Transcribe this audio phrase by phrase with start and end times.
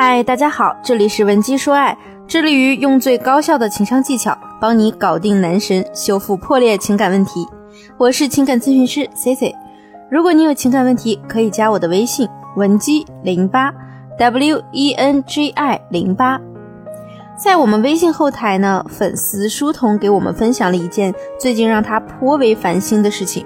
[0.00, 7.44] 嗨，大家好，这里是文姬说爱，致力于用最高效的情商技巧帮你搞定男神，修复破裂情感问题。
[7.96, 9.52] 我是情感咨询师 C C，
[10.08, 13.74] 如果你有情感问题，可以加我的微信文姬零八
[14.20, 16.40] W E N G I 零八。
[17.36, 23.44] 在我们微信后台呢，粉丝书童给我们分享了一件最近让他颇为烦心的事情。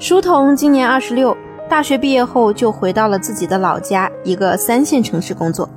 [0.00, 1.36] 书童今年二十六。
[1.68, 5.68] 大学毕业后就回到了自己的老家，一个三线城市工作。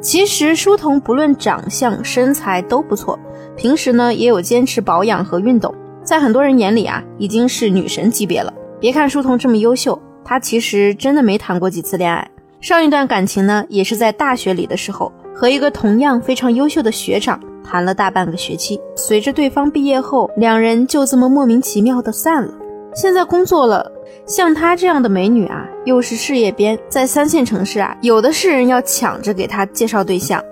[0.00, 3.18] 其实书童不论长相、身材都不错，
[3.56, 8.52] 平时呢也有坚持保养和运动，在很多人眼里啊已经是女神级别了。
[8.78, 12.30] 别看书童这么优秀，他其实真的没谈过几次恋爱。
[12.60, 18.78] 上一段感情呢也是在大学里的时候，和一个同样非常优秀的学长谈了大半个学期。
[18.94, 22.52] 随着对方毕业后，两人就这么莫名其妙的散了。
[22.94, 23.90] 现在工作了。
[24.26, 30.42] 像她这样的美女啊，又是事业编，在三线城市啊，有的是人要抢着给她介绍对象。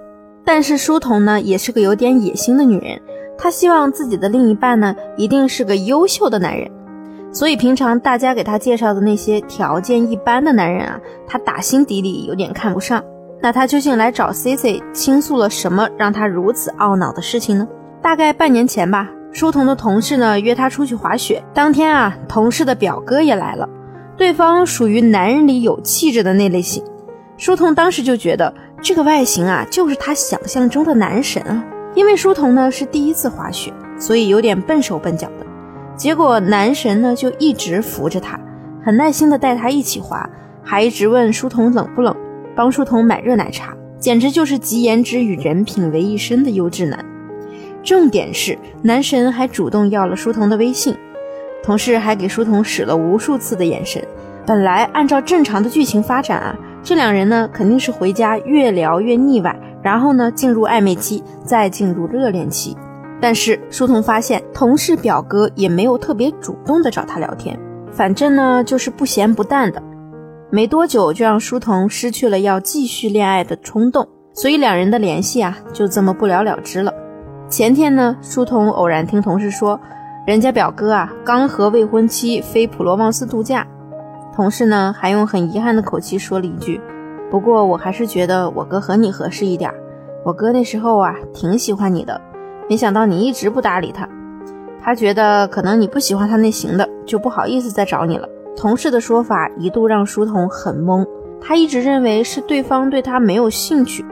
[0.44, 3.00] 但是书童呢，也是个有点野心的女人，
[3.38, 6.70] 她希望自己的另一半呢，一定是个优秀的男人。
[7.32, 13.02] 所以平常大家给她介绍的那些条件一般的男人啊，她打心底里有点看不上。
[13.40, 17.66] 那她究竟来找 Cici 倾诉了什么，让她如此懊恼的事情呢？
[18.00, 19.10] 大概半年前吧。
[19.34, 23.68] 书童的同事呢约他出去滑雪，当天啊，同事的表哥也来了，
[24.16, 26.84] 对方属于男人里有气质的那类型。
[27.36, 31.64] 书童当时就觉得这个外形啊，就是他想象中的男神啊。
[31.96, 35.44] 因为书童呢是第一次滑雪，所以有点笨手笨脚的。
[35.96, 38.38] 结果男神呢就一直扶着他，
[38.84, 40.30] 很耐心的带他一起滑，
[40.62, 42.14] 还一直问书童冷不冷，
[42.54, 47.04] 帮书童买热奶茶，简直就是集颜值与人品为一身的优质男。
[47.84, 50.96] 重点是，男神还主动要了书童的微信，
[51.62, 54.02] 同事还给书童使了无数次的眼神。
[54.46, 62.74] 本来按照正常的剧情发展啊，这两人呢肯定是回家越聊越腻歪，然后呢进入暧昧期，再进入热恋期。
[63.20, 67.58] 但是书童发现，同事表哥也没有特别主动的找他聊天，
[67.92, 69.82] 反正呢就是不咸不淡的。
[70.50, 76.94] 没多久就让书童失去了要继续恋爱的冲动，所以两人的联系啊就这么不了了之了。
[77.48, 79.78] 前天呢，书童偶然听同事说，
[80.26, 83.66] 人家表哥啊刚和未婚妻飞普罗旺斯度假。
[84.34, 86.80] 同事呢还用很遗憾的口气说了一句
[87.30, 89.72] ：“不过我还是觉得我哥和你合适一点。
[90.24, 92.20] 我哥那时候啊挺喜欢你的，
[92.68, 94.08] 没想到你一直不搭理他。
[94.82, 101.06] 他觉得可能你不喜欢他那型的，就不好意思再找你了。”同事的说法一度让书童很懵，
[101.40, 104.04] 他一直认为是对方对他没有兴趣，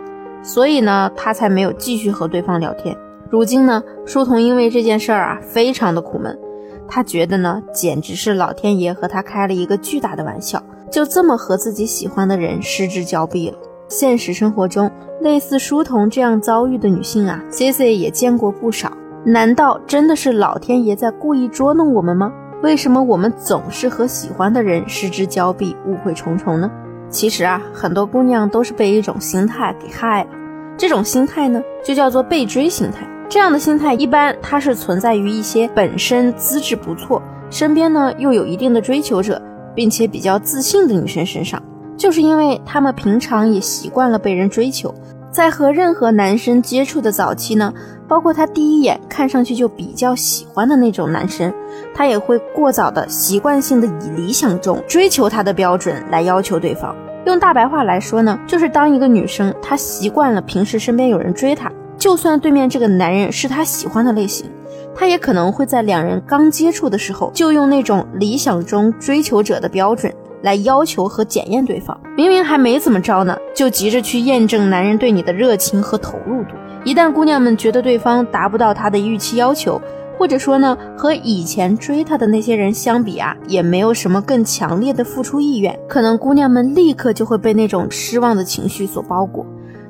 [0.42, 2.96] 所以呢他才没有继续和对方聊天。
[3.32, 6.38] 如今呢，书童因为这件事儿啊，非常的苦闷。
[6.86, 13.56] 他觉得呢，简直是老天爷和他开了一个巨大的玩笑，就这么和自己喜欢的人失之交臂了。
[13.88, 14.90] 现实生活中，
[15.22, 18.92] 类似书童这样遭遇的女性啊，C C 也见过不少。
[19.24, 22.30] 难道真的是老天爷在故意捉弄我们吗？
[22.62, 26.70] 为什么我们总是和喜欢的人失之交臂，误会重重呢？
[27.08, 30.30] 其实啊，很多姑娘都是被一种心态给害了。
[30.76, 33.08] 这种心态呢，就叫做被追心态。
[33.32, 39.40] 这样的心态一般，它是存在于一些本身资质不错、身边呢又有一定的追求者，
[39.74, 41.62] 并且比较自信的女生身上。
[41.96, 44.94] 就是因为她们平常也习惯了被人追求，
[45.30, 47.72] 在和任何男生接触的早期呢，
[48.06, 51.50] 包括他第一眼看上去就比较喜欢的那种男生，
[51.94, 56.94] 他也会过早的习惯性的以理想中追求他的标准来要求对方。
[57.24, 61.72] 用大白话来说呢，就是当一个女生她习惯了平时身边有人追她。
[62.02, 64.50] 就算对面这个男人是他喜欢的类型，
[64.92, 71.96] 他也可能会在两人刚接触的时候，就用那种理想中追求者的标准来要求和检验对方。
[72.16, 76.56] 明明还没怎么着呢，就急着去验证男人对你的热情和投入度。
[76.82, 79.80] 一旦姑娘们觉得对方达不到她的预期要求，
[80.18, 89.46] 或者说呢，和以前追她的那些人相比啊，也没有什么更强烈的付出意愿，可能姑娘们立刻就会被那种失望的情绪所包裹，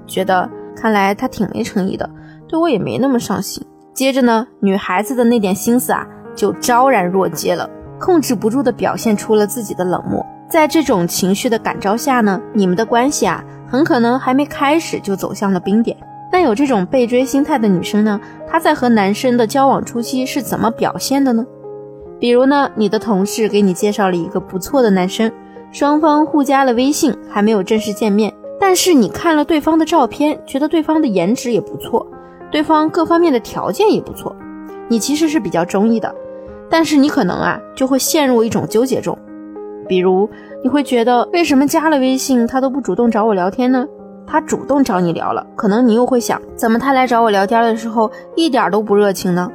[0.06, 0.46] 觉得。
[0.82, 2.10] 看来他挺没诚意的，
[2.48, 3.64] 对我也没那么上心。
[3.94, 7.70] 接着呢，女孩子的那点心思啊，就昭然若揭了，
[8.00, 10.26] 控制不住的表现出了自己的冷漠。
[10.50, 15.96] 在这种情绪的感召下呢，你们的关系啊，很可能还没开始就走向了冰点。
[16.32, 18.20] 那有这种被追心态的女生呢，
[18.50, 21.46] 她在和男生的交往初期是怎么表现的呢？
[22.18, 25.30] 比如呢，你的同事给你介绍了一个不错的男生，
[25.70, 28.32] 双方互加了微信，还没有正式见面。
[28.62, 32.06] 但是你看了对方的照片，觉得对方的颜值也不错，
[32.48, 34.36] 对方各方面的条件也不错，
[34.86, 36.14] 你其实是比较中意的。
[36.70, 39.18] 但是你可能啊就会陷入一种纠结中，
[39.88, 40.30] 比如
[40.62, 43.84] 你会觉得为什么加了微信他都不主动找我聊天呢？
[44.28, 49.50] 他主动找你聊了，可能你又会想，怎么他来找我聊天的时候一点都不热情呢？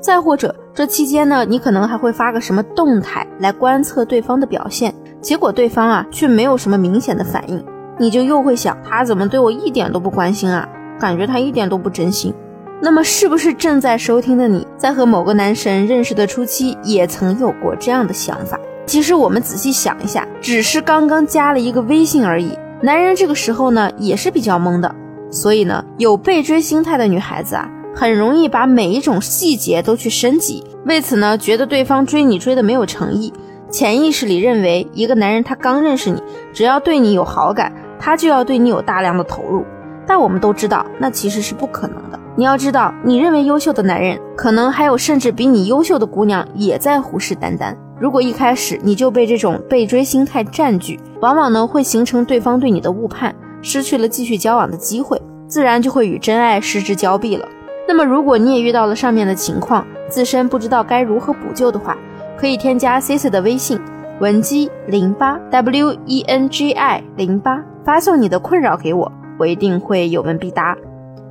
[0.00, 7.64] 再或者这期间呢，你可能还会发个什么动态来观测对方的表现，结果对方啊却没有什么明显的反应，
[8.02, 10.68] 你就又会想，他怎么对我一点都不关心啊？
[10.98, 12.34] 感觉他一点都不真心。
[12.80, 18.58] 那么是不是正在收听的你在和某个男神认识的初期也曾有过这样的想法？
[18.86, 22.58] 其实我们仔细想一下，只是刚刚加了一个微信而已。
[22.80, 24.92] 男人这个时候呢也是比较懵的，
[25.30, 30.64] 所以呢有被追心态的女孩子啊，很容易把每一种细节都去升级。
[30.86, 33.32] 为此呢，觉得对方追你追的没有诚意，
[33.70, 36.20] 潜意识里认为一个男人他刚认识你，
[36.52, 37.72] 只要对你有好感，
[38.04, 39.64] 他就要对你有大量的投入。
[40.04, 42.18] 但我们都知道，那其实是不可能的。
[42.34, 47.76] 你要知道，你认为优秀的男人，可能还有甚至比你优秀的姑娘也在虎视眈眈。
[48.00, 53.32] 如果一开始你就被这种被追心态占据，往往呢会形成对方对你的误判，
[53.62, 57.46] 失去了继续交往的机会，自然就会与真爱失之交臂了。
[57.86, 61.96] 那么，如果你也遇到了上面的情况，自身不知道该如何补救的话，
[62.36, 63.80] 可以添加 C C 的微信
[64.22, 70.78] 文姬零八 W E N G I 零八，发送你的困扰给我，我一定会有问必答。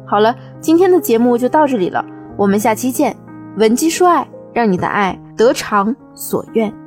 [0.06, 2.04] 好了，今天的节目就到这里了，
[2.36, 3.16] 我们下期见。
[3.56, 6.81] 文姬说爱，让你的爱得偿所愿。